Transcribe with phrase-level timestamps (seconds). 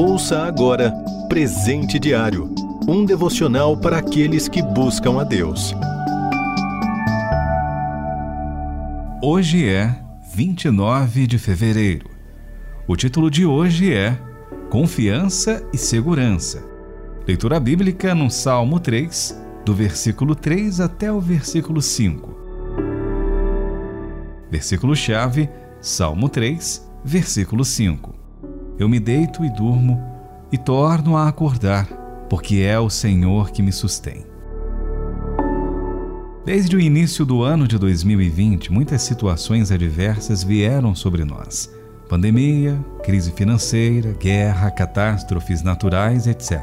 [0.00, 0.92] Ouça agora
[1.28, 2.54] Presente Diário
[2.86, 5.74] um devocional para aqueles que buscam a Deus.
[9.20, 10.00] Hoje é
[10.32, 12.08] 29 de fevereiro.
[12.86, 14.16] O título de hoje é
[14.70, 16.62] Confiança e Segurança.
[17.26, 22.38] Leitura bíblica no Salmo 3, do versículo 3 até o versículo 5.
[24.48, 28.27] Versículo-chave, Salmo 3, versículo 5.
[28.78, 30.00] Eu me deito e durmo
[30.52, 31.86] e torno a acordar,
[32.30, 34.24] porque é o Senhor que me sustém.
[36.44, 41.70] Desde o início do ano de 2020, muitas situações adversas vieram sobre nós.
[42.08, 46.62] Pandemia, crise financeira, guerra, catástrofes naturais, etc.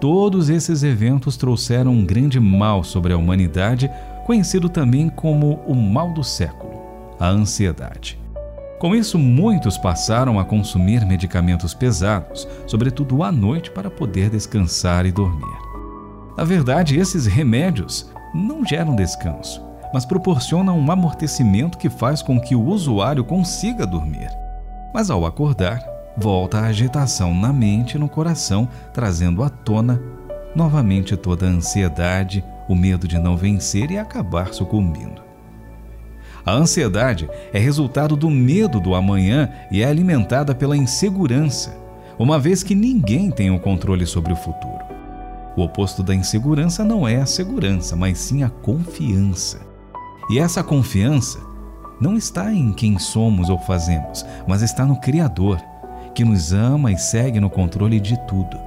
[0.00, 3.90] Todos esses eventos trouxeram um grande mal sobre a humanidade,
[4.26, 6.80] conhecido também como o mal do século,
[7.18, 8.21] a ansiedade.
[8.82, 15.12] Com isso, muitos passaram a consumir medicamentos pesados, sobretudo à noite, para poder descansar e
[15.12, 15.56] dormir.
[16.36, 19.62] Na verdade, esses remédios não geram descanso,
[19.94, 24.28] mas proporcionam um amortecimento que faz com que o usuário consiga dormir.
[24.92, 25.80] Mas ao acordar,
[26.16, 30.02] volta a agitação na mente e no coração, trazendo à tona
[30.56, 35.31] novamente toda a ansiedade, o medo de não vencer e acabar sucumbindo.
[36.44, 41.76] A ansiedade é resultado do medo do amanhã e é alimentada pela insegurança,
[42.18, 44.82] uma vez que ninguém tem o controle sobre o futuro.
[45.56, 49.60] O oposto da insegurança não é a segurança, mas sim a confiança.
[50.28, 51.38] E essa confiança
[52.00, 55.60] não está em quem somos ou fazemos, mas está no Criador,
[56.14, 58.58] que nos ama e segue no controle de tudo.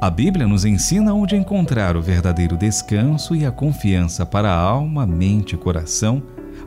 [0.00, 5.06] A Bíblia nos ensina onde encontrar o verdadeiro descanso e a confiança para a alma,
[5.06, 6.22] mente e coração